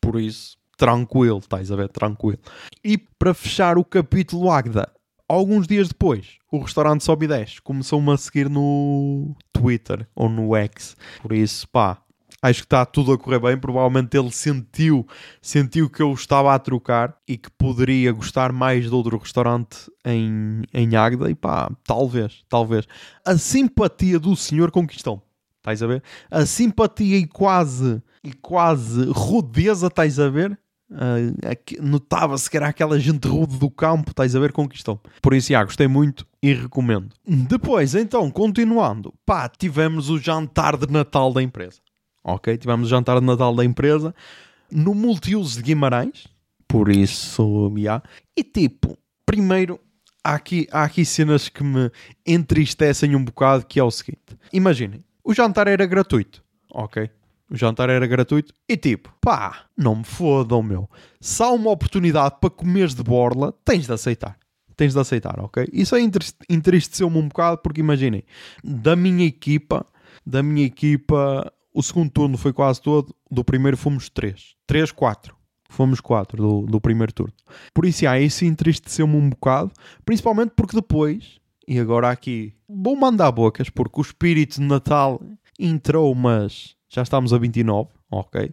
[0.00, 1.88] Por isso, tranquilo, estás a ver?
[1.88, 2.38] Tranquilo.
[2.84, 4.88] E para fechar o capítulo Agda,
[5.28, 10.96] alguns dias depois, o restaurante Sobe 10 começou-me a seguir no Twitter ou no X.
[11.20, 12.00] Por isso, pá,
[12.40, 13.58] acho que está tudo a correr bem.
[13.58, 15.04] Provavelmente ele sentiu,
[15.42, 20.62] sentiu que eu estava a trocar e que poderia gostar mais de outro restaurante em,
[20.72, 21.28] em Águeda.
[21.28, 22.86] E pá, talvez, talvez.
[23.26, 25.28] A simpatia do senhor conquistou-me.
[25.60, 26.02] Estás a ver?
[26.30, 30.58] A simpatia e quase, e quase rudeza, estás a ver?
[30.90, 34.52] Uh, Notava-se que era aquela gente rude do campo, estás a ver?
[34.52, 35.00] Conquistou.
[35.22, 37.14] Por isso, já, gostei muito e recomendo.
[37.26, 41.80] Depois, então, continuando, pá, tivemos o jantar de Natal da empresa
[42.22, 42.56] ok?
[42.56, 44.14] Tivemos o jantar de Natal da empresa
[44.70, 46.26] no multiuso de Guimarães,
[46.68, 48.02] por isso, yeah.
[48.36, 48.96] e tipo,
[49.26, 49.80] primeiro,
[50.22, 51.90] há aqui, há aqui cenas que me
[52.24, 57.08] entristecem um bocado, que é o seguinte, imaginem, o jantar era gratuito, ok?
[57.48, 60.90] O jantar era gratuito e tipo, pá, não me fodam, meu.
[61.20, 64.36] Se há uma oportunidade para comeres de borla, tens de aceitar.
[64.76, 65.68] Tens de aceitar, ok?
[65.72, 66.10] Isso aí
[66.48, 68.24] entristeceu-me um bocado porque imaginem,
[68.64, 69.86] da minha equipa,
[70.26, 74.56] da minha equipa, o segundo turno foi quase todo, do primeiro fomos três.
[74.66, 75.36] Três, quatro.
[75.68, 77.34] Fomos quatro do, do primeiro turno.
[77.72, 79.70] Por isso, ah, isso entristeceu-me um bocado,
[80.04, 81.39] principalmente porque depois,
[81.70, 85.22] e agora aqui, vou mandar bocas, porque o espírito de Natal
[85.56, 88.52] entrou, mas já estamos a 29, ok?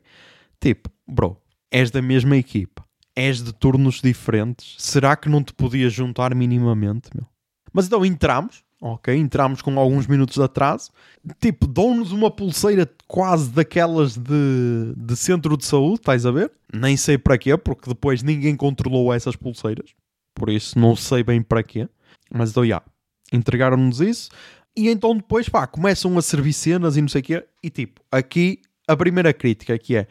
[0.62, 1.36] Tipo, bro,
[1.72, 7.10] és da mesma equipa, és de turnos diferentes, será que não te podias juntar minimamente,
[7.16, 7.26] meu?
[7.74, 10.92] Mas então entramos, Ok, entramos com alguns minutos de atraso.
[11.40, 16.52] Tipo, dão-nos uma pulseira quase daquelas de, de centro de saúde, estás a ver?
[16.72, 19.96] Nem sei para quê, porque depois ninguém controlou essas pulseiras.
[20.36, 21.90] Por isso não sei bem para quê.
[22.32, 22.86] Mas então, já, yeah,
[23.32, 24.30] entregaram-nos isso.
[24.76, 27.46] E então depois, pá, começam a servir cenas e não sei o quê.
[27.64, 30.08] E tipo, aqui a primeira crítica que é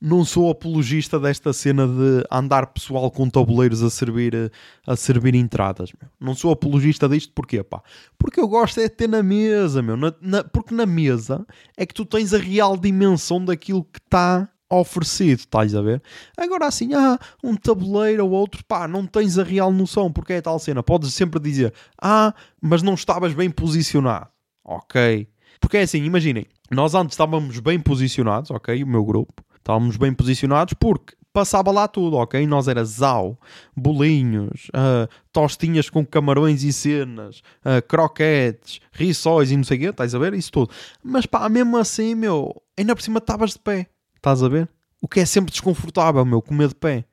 [0.00, 4.52] não sou apologista desta cena de andar pessoal com tabuleiros a servir,
[4.86, 5.90] a servir entradas.
[6.00, 6.10] Meu.
[6.20, 7.82] Não sou apologista disto porquê, pá?
[8.16, 9.96] Porque eu gosto é de ter na mesa, meu.
[9.96, 11.44] Na, na, porque na mesa
[11.76, 16.02] é que tu tens a real dimensão daquilo que está oferecido, estás a ver?
[16.36, 20.40] Agora assim, ah, um tabuleiro ou outro, pá, não tens a real noção, porque é
[20.40, 20.82] tal cena.
[20.82, 24.28] Podes sempre dizer, ah, mas não estavas bem posicionado.
[24.64, 25.28] Ok.
[25.60, 30.12] Porque é assim, imaginem, nós antes estávamos bem posicionados, ok, o meu grupo, estávamos bem
[30.12, 32.46] posicionados porque passava lá tudo, ok?
[32.46, 33.38] Nós era zau,
[33.76, 39.86] bolinhos, uh, tostinhas com camarões e cenas, uh, croquetes, rissóis e não sei o quê,
[39.86, 40.34] estás a ver?
[40.34, 40.70] Isso tudo.
[41.02, 43.86] Mas pá, mesmo assim, meu, ainda por cima estavas de pé,
[44.18, 44.68] estás a ver?
[45.00, 47.04] O que é sempre desconfortável, meu, comer de pé.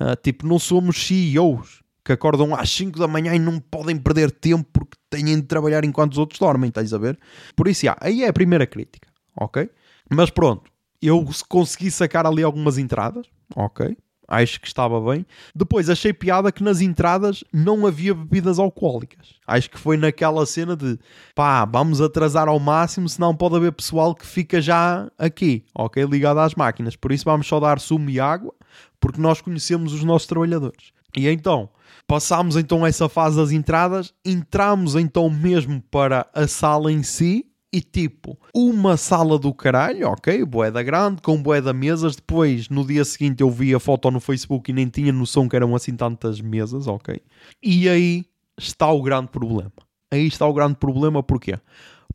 [0.00, 4.30] Uh, tipo, não somos CEOs que acordam às 5 da manhã e não podem perder
[4.30, 7.18] tempo porque têm de trabalhar enquanto os outros dormem, estás a ver?
[7.54, 9.70] Por isso, aí é a primeira crítica, ok?
[10.10, 10.70] Mas pronto,
[11.00, 13.96] eu consegui sacar ali algumas entradas, ok?
[14.32, 15.26] Acho que estava bem.
[15.54, 19.34] Depois achei piada que nas entradas não havia bebidas alcoólicas.
[19.46, 20.98] Acho que foi naquela cena de
[21.34, 26.02] pá, vamos atrasar ao máximo, senão pode haver pessoal que fica já aqui, ok?
[26.04, 26.96] Ligado às máquinas.
[26.96, 28.54] Por isso vamos só dar sumo e água,
[28.98, 30.94] porque nós conhecemos os nossos trabalhadores.
[31.14, 31.68] E então,
[32.06, 37.80] passámos então essa fase das entradas, entramos então mesmo para a sala em si, e
[37.80, 42.16] tipo, uma sala do caralho, ok, boeda grande, com boeda mesas.
[42.16, 45.56] Depois, no dia seguinte, eu vi a foto no Facebook e nem tinha noção que
[45.56, 47.22] eram assim tantas mesas, ok.
[47.62, 48.26] E aí
[48.58, 49.72] está o grande problema.
[50.10, 51.58] Aí está o grande problema, porquê?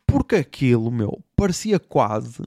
[0.06, 2.43] Porque aquilo, meu, parecia quase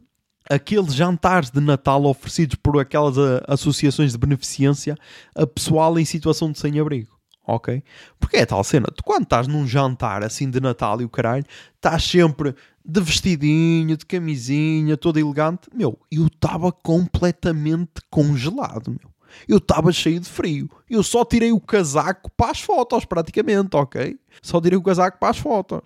[0.49, 4.97] aqueles jantares de Natal oferecidos por aquelas uh, associações de beneficência
[5.35, 7.21] a pessoal em situação de sem-abrigo
[7.55, 7.83] ok?
[8.19, 11.45] Porque é tal cena, tu quando estás num jantar assim de Natal e o caralho,
[11.75, 19.11] estás sempre de vestidinho, de camisinha, todo elegante, meu, eu estava completamente congelado, meu.
[19.47, 20.69] Eu estava cheio de frio.
[20.89, 24.19] Eu só tirei o casaco para as fotos, praticamente, ok?
[24.43, 25.83] Só tirei o casaco para as fotos.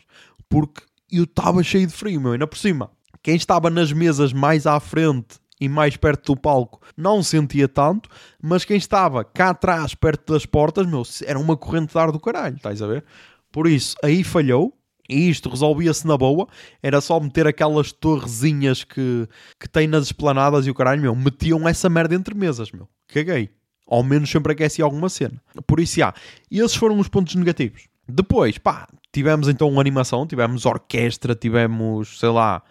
[0.48, 2.32] Porque eu estava cheio de frio, meu.
[2.32, 2.90] Ainda por cima,
[3.22, 8.08] quem estava nas mesas mais à frente e mais perto do palco não sentia tanto,
[8.42, 12.20] mas quem estava cá atrás, perto das portas, meu, era uma corrente de ar do
[12.20, 13.04] caralho, estás a ver?
[13.52, 14.76] Por isso, aí falhou,
[15.08, 16.48] e isto resolvia-se na boa,
[16.82, 19.28] era só meter aquelas torrezinhas que,
[19.60, 22.88] que tem nas esplanadas e o caralho, meu, metiam essa merda entre mesas, meu.
[23.08, 23.50] Caguei.
[23.86, 25.40] Ao menos sempre aqueci alguma cena.
[25.66, 26.14] Por isso, já.
[26.50, 27.86] E esses foram os pontos negativos.
[28.08, 32.62] Depois, pá, tivemos então uma animação, tivemos orquestra, tivemos, sei lá,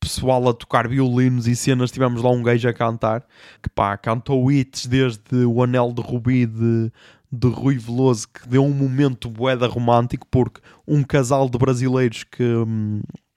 [0.00, 1.90] pessoal a tocar violinos e cenas.
[1.90, 3.24] Tivemos lá um gajo a cantar
[3.62, 6.90] que pá, cantou hits desde o Anel de Rubi de,
[7.30, 12.44] de Rui Veloso que deu um momento boeda romântico porque um casal de brasileiros que,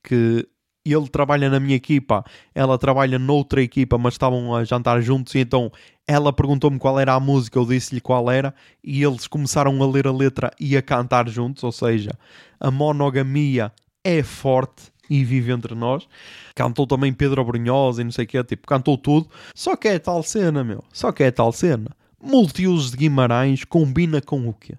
[0.03, 0.47] que
[0.85, 5.39] ele trabalha na minha equipa, ela trabalha noutra equipa, mas estavam a jantar juntos e
[5.39, 5.71] então
[6.05, 8.53] ela perguntou-me qual era a música, eu disse-lhe qual era
[8.83, 12.11] e eles começaram a ler a letra e a cantar juntos, ou seja,
[12.59, 13.71] a monogamia
[14.03, 16.07] é forte e vive entre nós.
[16.55, 19.29] Cantou também Pedro Brunhosa e não sei o que, tipo, cantou tudo.
[19.53, 20.83] Só que é tal cena, meu.
[20.91, 21.95] Só que é tal cena.
[22.23, 24.77] Multiusos de Guimarães combina com o quê?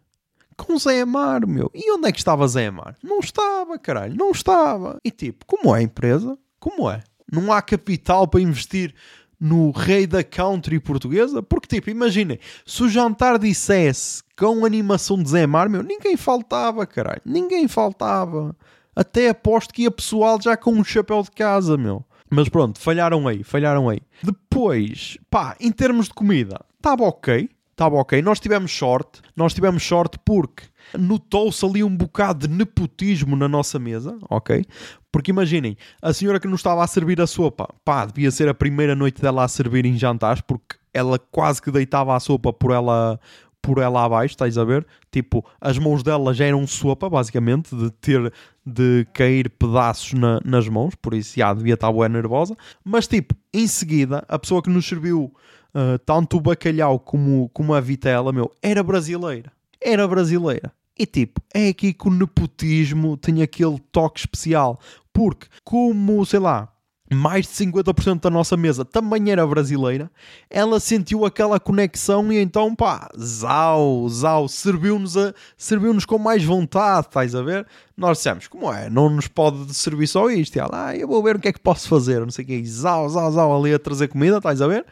[0.57, 1.70] Com Zé Amar, meu.
[1.74, 2.96] E onde é que estava Zé Amar?
[3.02, 4.98] Não estava, caralho, não estava.
[5.04, 6.38] E tipo, como é a empresa?
[6.59, 7.02] Como é?
[7.30, 8.94] Não há capital para investir
[9.38, 11.42] no rei da country portuguesa?
[11.42, 16.87] Porque, tipo, imaginem, se o jantar dissesse com animação de Zé Mar, meu, ninguém faltava,
[16.87, 17.20] caralho.
[17.26, 18.57] Ninguém faltava.
[18.96, 22.02] Até aposto que ia pessoal já com um chapéu de casa, meu.
[22.30, 24.00] Mas pronto, falharam aí, falharam aí.
[24.22, 28.20] Depois, pá, em termos de comida, estava ok, estava ok.
[28.20, 33.78] Nós tivemos sorte, nós tivemos sorte porque notou-se ali um bocado de nepotismo na nossa
[33.78, 34.66] mesa, ok?
[35.10, 38.54] Porque imaginem, a senhora que nos estava a servir a sopa, pá, devia ser a
[38.54, 42.70] primeira noite dela a servir em jantares, porque ela quase que deitava a sopa por
[42.70, 43.18] ela
[43.62, 44.86] por ela abaixo, estás a ver?
[45.10, 48.30] Tipo, as mãos dela já eram sopa, basicamente, de ter
[48.66, 52.54] de cair pedaços na, nas mãos, por isso já devia estar boa nervosa.
[52.84, 55.34] Mas, tipo, em seguida, a pessoa que nos serviu
[55.74, 59.52] uh, tanto o bacalhau como, como a vitela, meu, era brasileira.
[59.80, 60.72] Era brasileira.
[60.96, 64.78] E tipo, é aqui que o nepotismo tem aquele toque especial.
[65.12, 66.72] Porque, como, sei lá,
[67.14, 70.11] mais de 50% da nossa mesa também era brasileira,
[70.50, 75.14] ela sentiu aquela conexão e então pá, zau, zau, serviu-nos
[75.57, 77.66] serviu com mais vontade, estás a ver?
[77.96, 78.90] Nós dissemos, como é?
[78.90, 80.57] Não nos pode servir só isto.
[80.57, 82.48] E ela, ah, eu vou ver o que é que posso fazer, não sei o
[82.48, 84.85] que, zau, zau, zau, ali a trazer comida, estás a ver?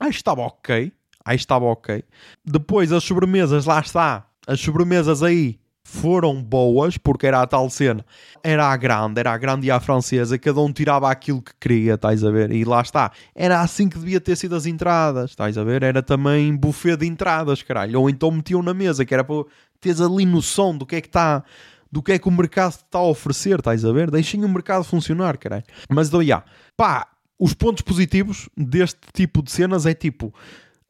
[0.00, 0.92] Aí estava ok,
[1.24, 2.02] aí estava ok.
[2.44, 5.58] Depois as sobremesas, lá está, as sobremesas aí
[5.96, 8.04] foram boas, porque era a tal cena,
[8.42, 11.94] era a grande, era a grande e a francesa, cada um tirava aquilo que queria,
[11.94, 12.52] estás a ver?
[12.52, 15.82] E lá está, era assim que devia ter sido as entradas, estás a ver?
[15.82, 19.44] Era também buffet de entradas, caralho, ou então metiam na mesa, que era para
[19.80, 21.42] teres ali noção do que é que está,
[21.90, 24.10] do que é que o mercado está a oferecer, estás a ver?
[24.10, 25.64] Deixem o mercado funcionar, caralho.
[25.88, 26.44] Mas então, já,
[26.76, 30.32] pá, os pontos positivos deste tipo de cenas é tipo,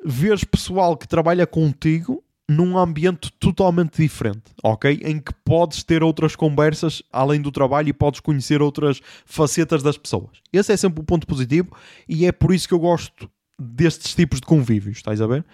[0.04, 5.00] veres pessoal que trabalha contigo num ambiente totalmente diferente, ok?
[5.04, 9.98] Em que podes ter outras conversas além do trabalho e podes conhecer outras facetas das
[9.98, 10.40] pessoas.
[10.52, 11.76] Esse é sempre o ponto positivo
[12.08, 15.44] e é por isso que eu gosto destes tipos de convívios, estás a ver?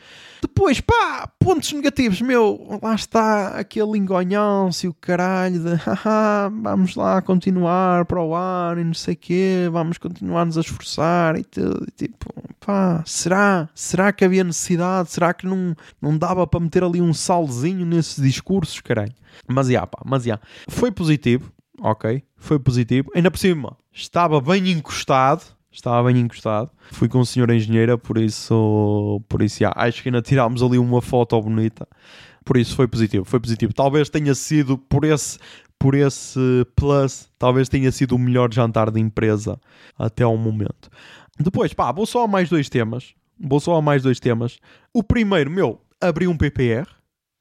[0.40, 7.22] Depois, pá, pontos negativos, meu, lá está aquele engonhão-se o caralho de haha, vamos lá
[7.22, 11.86] continuar para o ar e não sei o quê, vamos continuar-nos a esforçar e tudo,
[11.86, 12.26] e tipo,
[12.58, 13.68] pá, será?
[13.72, 15.10] Será que havia necessidade?
[15.12, 19.14] Será que não, não dava para meter ali um salzinho nesses discursos, caralho?
[19.46, 24.70] Mas, já, pá, mas, já, foi positivo, ok, foi positivo, ainda por cima, estava bem
[24.72, 26.70] encostado, estava bem encostado.
[26.92, 30.78] Fui com o senhor engenheira, por isso, por isso já, acho que ainda tirámos ali
[30.78, 31.88] uma foto bonita.
[32.44, 33.72] Por isso foi positivo, foi positivo.
[33.72, 35.38] Talvez tenha sido por esse,
[35.78, 36.38] por esse
[36.76, 39.58] plus, talvez tenha sido o melhor jantar de empresa
[39.98, 40.90] até ao momento.
[41.38, 43.14] Depois, pá, vou só a mais dois temas.
[43.40, 44.58] Vou só a mais dois temas.
[44.92, 46.86] O primeiro, meu, abri um PPR,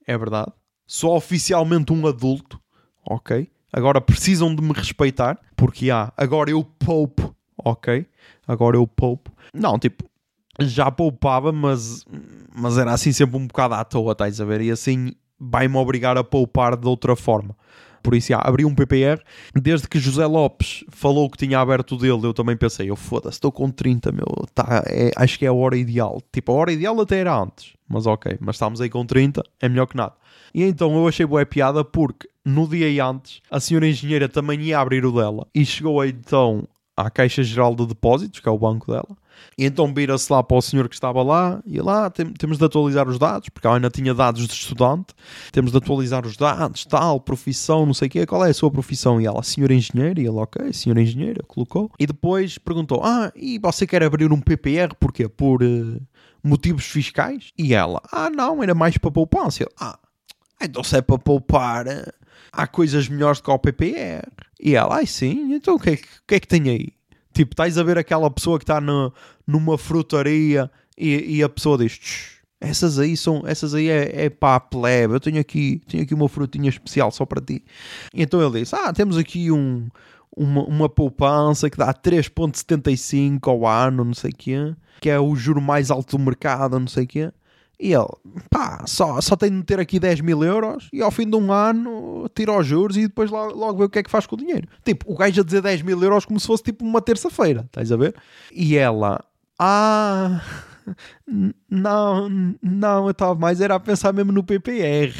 [0.07, 0.51] é verdade.
[0.87, 2.59] Sou oficialmente um adulto,
[3.05, 3.49] ok?
[3.73, 8.05] Agora precisam de me respeitar, porque há, agora eu poupo ok,
[8.47, 9.31] agora eu poupo.
[9.53, 10.03] Não, tipo,
[10.59, 12.05] já poupava, mas,
[12.53, 14.61] mas era assim sempre um bocado à toa, estás a ver?
[14.61, 17.55] E assim vai-me obrigar a poupar de outra forma.
[18.03, 19.21] Por isso, já, abri um PPR.
[19.53, 23.51] Desde que José Lopes falou que tinha aberto dele, eu também pensei, eu foda-se, estou
[23.51, 26.21] com 30, meu, tá, é, acho que é a hora ideal.
[26.31, 29.69] Tipo, a hora ideal até era antes, mas ok, mas estamos aí com 30, é
[29.69, 30.13] melhor que nada.
[30.53, 34.79] E então eu achei boa piada porque no dia antes a senhora engenheira também ia
[34.79, 36.67] abrir o dela e chegou então
[37.01, 39.17] à Caixa Geral de Depósitos, que é o banco dela.
[39.57, 42.65] E então vira-se lá para o senhor que estava lá e lá tem, temos de
[42.65, 45.13] atualizar os dados, porque ela ainda tinha dados de estudante.
[45.51, 48.25] Temos de atualizar os dados, tal, profissão, não sei o quê.
[48.25, 49.19] Qual é a sua profissão?
[49.19, 50.19] E ela, senhor engenheiro.
[50.19, 51.91] E ele, ok, senhor engenheiro, colocou.
[51.99, 54.95] E depois perguntou: Ah, e você quer abrir um PPR?
[54.99, 55.27] Porquê?
[55.27, 56.01] Por uh,
[56.43, 57.51] motivos fiscais?
[57.57, 59.65] E ela, ah, não, era mais para poupança.
[59.79, 59.97] ah,
[60.61, 62.11] então se é para poupar eh,
[62.51, 64.27] há coisas melhores do que o PPR.
[64.59, 66.89] E ela, ai sim, então o que, é, que é que tem aí?
[67.33, 68.81] Tipo, estás a ver aquela pessoa que está
[69.47, 74.55] numa frutaria e, e, a pessoa diz: essas aí são, essas aí é, é para
[74.55, 77.63] a plebe, eu tenho aqui, tenho aqui uma frutinha especial só para ti.
[78.13, 79.87] E então ele disse: Ah, temos aqui um,
[80.35, 85.35] uma, uma poupança que dá 3,75 ao ano, não sei o quê, que é o
[85.35, 87.31] juro mais alto do mercado, não sei o quê.
[87.81, 88.05] E ele,
[88.47, 91.51] pá, só, só tem de meter aqui 10 mil euros e ao fim de um
[91.51, 94.35] ano tira os juros e depois logo, logo vê o que é que faz com
[94.35, 94.67] o dinheiro.
[94.85, 97.91] Tipo, o gajo a dizer 10 mil euros como se fosse tipo uma terça-feira, estás
[97.91, 98.13] a ver?
[98.51, 99.25] E ela,
[99.57, 100.43] ah,
[101.67, 102.29] não,
[102.61, 105.11] não, eu estava mais era a pensar mesmo no PPR.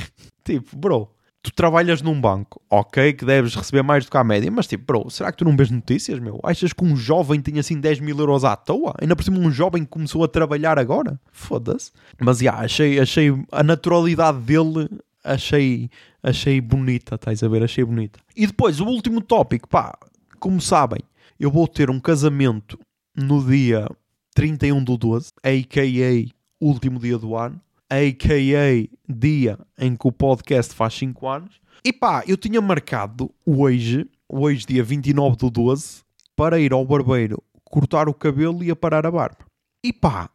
[0.43, 1.09] Tipo, bro,
[1.41, 4.85] tu trabalhas num banco, ok, que deves receber mais do que a média, mas tipo,
[4.85, 6.39] bro, será que tu não vês notícias, meu?
[6.43, 8.93] Achas que um jovem tem assim 10 mil euros à toa?
[9.01, 11.19] Ainda por cima um jovem que começou a trabalhar agora?
[11.31, 11.91] Foda-se.
[12.19, 14.87] Mas, já, yeah, achei, achei a naturalidade dele,
[15.23, 15.89] achei,
[16.21, 17.63] achei bonita, estás a ver?
[17.63, 18.19] Achei bonita.
[18.35, 19.97] E depois, o último tópico, pá,
[20.39, 21.01] como sabem,
[21.39, 22.77] eu vou ter um casamento
[23.15, 23.87] no dia
[24.35, 26.31] 31 do 12, a.k.a.
[26.63, 27.59] último dia do ano
[27.91, 28.87] a.k.a.
[29.13, 31.59] dia em que o podcast faz 5 anos.
[31.83, 36.01] E pá, eu tinha marcado hoje, hoje dia 29 do 12,
[36.33, 39.45] para ir ao barbeiro cortar o cabelo e aparar a barba.
[39.83, 40.29] E pá,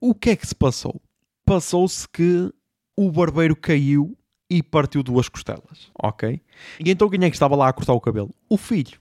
[0.00, 0.98] o que é que se passou?
[1.44, 2.50] Passou-se que
[2.96, 4.16] o barbeiro caiu
[4.48, 6.40] e partiu duas costelas, ok?
[6.80, 8.30] E então quem é que estava lá a cortar o cabelo?
[8.48, 8.98] O filho.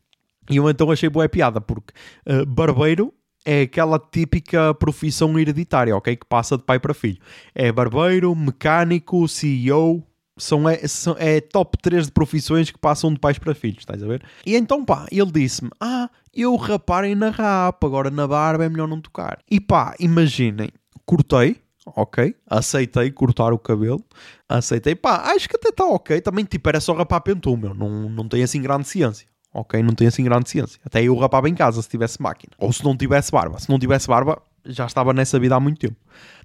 [0.49, 1.93] E eu então achei boa piada, porque
[2.27, 3.13] uh, barbeiro
[3.45, 6.15] é aquela típica profissão hereditária, ok?
[6.15, 7.19] Que passa de pai para filho.
[7.53, 10.03] É barbeiro, mecânico, CEO.
[10.35, 14.01] São, é, são, é top 3 de profissões que passam de pais para filhos, estás
[14.01, 14.23] a ver?
[14.45, 18.87] E então, pá, ele disse-me: Ah, eu raparem na rapa, agora na barba é melhor
[18.87, 19.37] não tocar.
[19.49, 20.69] E pá, imaginem,
[21.05, 24.03] cortei, ok, aceitei cortar o cabelo,
[24.49, 26.19] aceitei, pá, acho que até está ok.
[26.19, 29.81] Também, tipo, era só rapar pentum, meu, não, não tem assim grande ciência ok?
[29.83, 30.79] Não tem assim grande ciência.
[30.85, 32.53] Até eu rapava em casa se tivesse máquina.
[32.57, 33.59] Ou se não tivesse barba.
[33.59, 35.95] Se não tivesse barba, já estava nessa vida há muito tempo.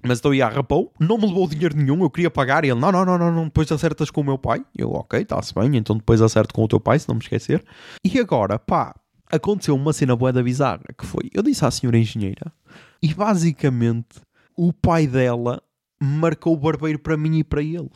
[0.03, 2.91] Mas então ia rapou, não me levou dinheiro nenhum, eu queria pagar e ele, não,
[2.91, 4.63] não, não, não, depois acertas com o meu pai.
[4.77, 7.63] Eu, ok, está-se bem, então depois acerto com o teu pai, se não me esquecer.
[8.03, 8.95] E agora, pá,
[9.31, 12.51] aconteceu uma cena boa da bizarra, que foi, eu disse à senhora engenheira,
[13.01, 14.19] e basicamente
[14.57, 15.61] o pai dela
[16.01, 17.89] marcou o barbeiro para mim e para ele.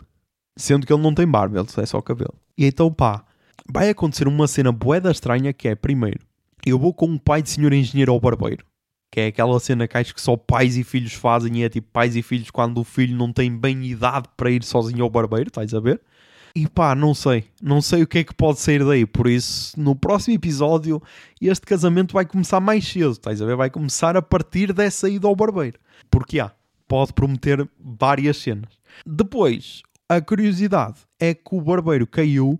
[0.55, 2.35] Sendo que ele não tem barba, ele é só cabelo.
[2.57, 3.25] E então, pá,
[3.71, 6.19] vai acontecer uma cena boeda estranha que é, primeiro,
[6.65, 8.65] eu vou com um pai de senhor engenheiro ao barbeiro.
[9.11, 11.87] Que é aquela cena que acho que só pais e filhos fazem e é tipo
[11.91, 15.49] pais e filhos quando o filho não tem bem idade para ir sozinho ao barbeiro,
[15.49, 16.01] estás a ver?
[16.55, 19.79] E pá, não sei, não sei o que é que pode sair daí, por isso
[19.79, 21.01] no próximo episódio
[21.41, 23.55] este casamento vai começar mais cedo, estás a ver?
[23.55, 25.79] Vai começar a partir dessa ida ao barbeiro,
[26.11, 26.51] porque há,
[26.87, 28.69] pode prometer várias cenas.
[29.03, 32.59] Depois, a curiosidade é que o barbeiro caiu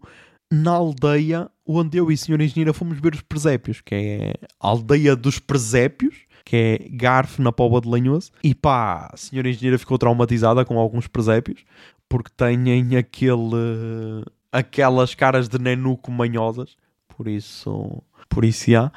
[0.54, 4.68] na aldeia onde eu e a senhora engenheira fomos ver os presépios, que é a
[4.68, 8.32] aldeia dos presépios, que é Garfo na Póvoa de Lanhoso.
[8.44, 11.62] E pá, a senhora engenheira ficou traumatizada com alguns presépios,
[12.08, 16.78] porque têm aquele, aquelas caras de nenuco manhosas.
[17.08, 18.92] Por isso, por isso já.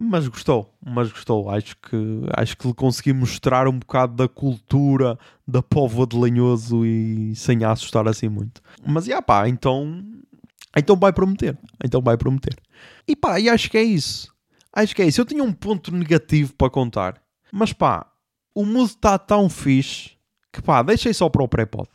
[0.00, 1.50] Mas gostou, mas gostou.
[1.50, 1.96] Acho que,
[2.34, 7.64] acho que lhe consegui mostrar um bocado da cultura da Póvoa de Lanhoso e sem
[7.64, 8.62] a assustar assim muito.
[8.86, 10.04] Mas já pá, então,
[10.76, 11.58] então vai prometer.
[11.84, 12.56] Então vai prometer.
[13.06, 14.32] E pá, e acho que é isso.
[14.72, 15.20] Acho que é isso.
[15.20, 17.22] Eu tinha um ponto negativo para contar.
[17.52, 18.06] Mas pá,
[18.54, 20.12] o mood está tão fixe
[20.52, 21.88] que pá, deixei só para o pré-pod.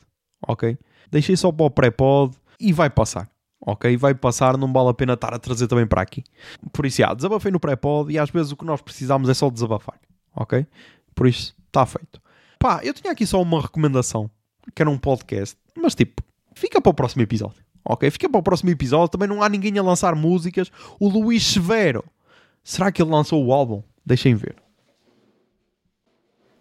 [0.47, 0.78] Ok?
[1.09, 3.30] Deixei só para o pré-pod e vai passar.
[3.59, 3.97] Ok?
[3.97, 6.23] Vai passar, não vale a pena estar a trazer também para aqui.
[6.71, 9.49] Por isso, já, desabafei no pré-pod e às vezes o que nós precisamos é só
[9.49, 9.99] desabafar.
[10.36, 10.65] Ok?
[11.15, 12.21] Por isso, está feito.
[12.59, 14.30] Pá, eu tinha aqui só uma recomendação,
[14.75, 16.23] que era um podcast, mas tipo,
[16.55, 17.66] fica para o próximo episódio.
[17.90, 18.12] Ok?
[18.12, 19.08] Fica para o próximo episódio.
[19.08, 20.70] Também não há ninguém a lançar músicas.
[21.00, 22.04] O Luís Severo.
[22.62, 23.82] Será que ele lançou o álbum?
[24.06, 24.56] Deixem ver.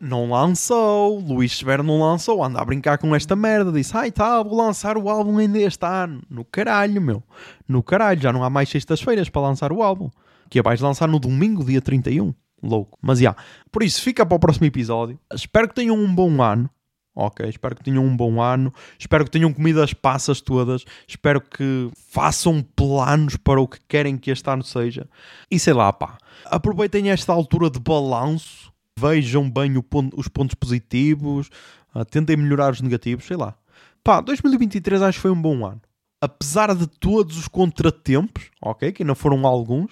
[0.00, 1.18] Não lançou.
[1.18, 2.44] Luís Severo não lançou.
[2.44, 3.72] Anda a brincar com esta merda.
[3.72, 6.22] Disse, ai tá, vou lançar o álbum ainda este ano.
[6.30, 7.22] No caralho, meu.
[7.66, 8.20] No caralho.
[8.20, 10.08] Já não há mais sextas-feiras para lançar o álbum.
[10.48, 12.32] Que vais lançar no domingo, dia 31.
[12.62, 12.96] Louco.
[13.02, 13.30] Mas já.
[13.30, 13.42] Yeah.
[13.72, 15.18] Por isso, fica para o próximo episódio.
[15.34, 16.70] Espero que tenham um bom ano.
[17.18, 21.40] Ok, espero que tenham um bom ano, espero que tenham comido as passas todas, espero
[21.40, 25.08] que façam planos para o que querem que este ano seja.
[25.50, 31.48] E sei lá, pá, aproveitem esta altura de balanço, vejam bem ponto, os pontos positivos,
[31.94, 33.56] uh, tentem melhorar os negativos, sei lá.
[34.04, 35.80] Pá, 2023 acho que foi um bom ano.
[36.20, 39.90] Apesar de todos os contratempos, ok, que ainda foram alguns,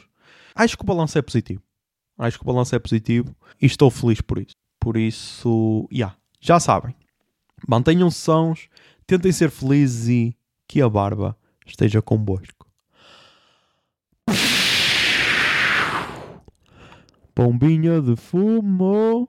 [0.54, 1.62] acho que o balanço é positivo.
[2.18, 4.52] Acho que o balanço é positivo e estou feliz por isso.
[4.78, 6.94] Por isso, já, yeah, já sabem
[7.66, 8.68] Mantenham-se sãos,
[9.06, 10.36] tentem ser felizes e
[10.68, 11.36] que a barba
[11.66, 12.66] esteja convosco.
[17.34, 19.28] Pombinha de fumo.